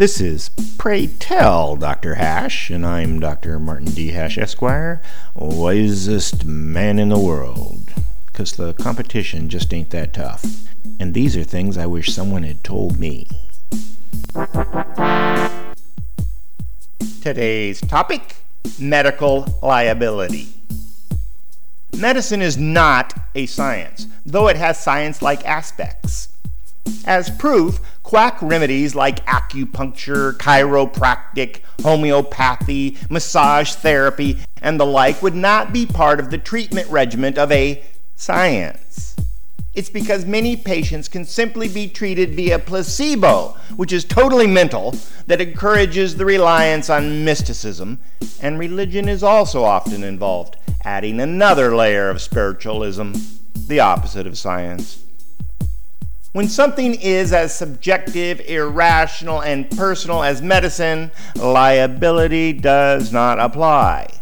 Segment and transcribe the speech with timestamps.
[0.00, 2.14] This is Pray Tell Dr.
[2.14, 3.58] Hash, and I'm Dr.
[3.58, 4.12] Martin D.
[4.12, 5.02] Hash, Esquire,
[5.34, 7.92] wisest man in the world.
[8.24, 10.42] Because the competition just ain't that tough.
[10.98, 13.28] And these are things I wish someone had told me.
[17.20, 18.36] Today's topic
[18.78, 20.48] medical liability.
[21.98, 26.28] Medicine is not a science, though it has science like aspects.
[27.04, 27.80] As proof,
[28.10, 36.18] quack remedies like acupuncture, chiropractic, homeopathy, massage therapy, and the like would not be part
[36.18, 37.80] of the treatment regimen of a
[38.16, 39.14] science.
[39.74, 44.96] It's because many patients can simply be treated via placebo, which is totally mental,
[45.28, 48.00] that encourages the reliance on mysticism,
[48.42, 53.12] and religion is also often involved, adding another layer of spiritualism,
[53.68, 55.04] the opposite of science.
[56.32, 64.20] When something is as subjective, irrational, and personal as medicine, liability does not apply.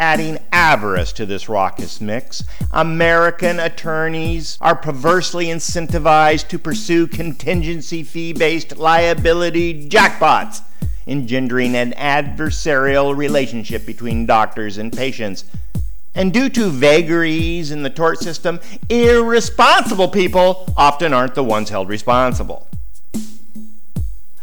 [0.00, 8.32] Adding avarice to this raucous mix, American attorneys are perversely incentivized to pursue contingency fee
[8.32, 10.62] based liability jackpots,
[11.06, 15.44] engendering an adversarial relationship between doctors and patients
[16.16, 21.88] and due to vagaries in the tort system, irresponsible people often aren't the ones held
[21.88, 22.68] responsible.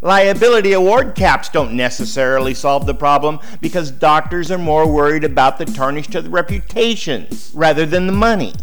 [0.01, 5.65] Liability award caps don't necessarily solve the problem because doctors are more worried about the
[5.65, 8.53] tarnish to the reputations rather than the money.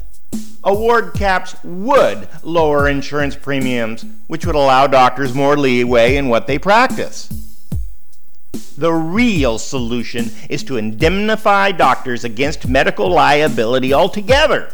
[0.63, 6.59] Award caps would lower insurance premiums, which would allow doctors more leeway in what they
[6.59, 7.40] practice.
[8.81, 14.73] The real solution is to indemnify doctors against medical liability altogether.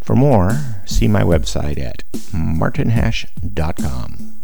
[0.00, 4.36] For more, see my website at martinhash.com.